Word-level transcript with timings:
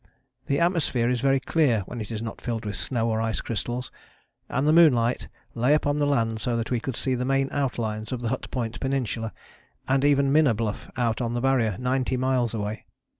The 0.47 0.59
atmosphere 0.59 1.09
is 1.11 1.21
very 1.21 1.39
clear 1.39 1.81
when 1.81 2.01
it 2.01 2.09
is 2.09 2.23
not 2.23 2.41
filled 2.41 2.65
with 2.65 2.75
snow 2.75 3.07
or 3.11 3.21
ice 3.21 3.39
crystals, 3.39 3.91
and 4.49 4.67
the 4.67 4.73
moonlight 4.73 5.27
lay 5.53 5.75
upon 5.75 5.99
the 5.99 6.07
land 6.07 6.41
so 6.41 6.57
that 6.57 6.71
we 6.71 6.79
could 6.79 6.95
see 6.95 7.13
the 7.13 7.23
main 7.23 7.49
outlines 7.51 8.11
of 8.11 8.21
the 8.21 8.29
Hut 8.29 8.49
Point 8.49 8.79
Peninsula, 8.79 9.31
and 9.87 10.03
even 10.03 10.31
Minna 10.31 10.55
Bluff 10.55 10.89
out 10.97 11.21
on 11.21 11.35
the 11.35 11.39
Barrier 11.41 11.77
ninety 11.79 12.17
miles 12.17 12.51
away. 12.55 12.87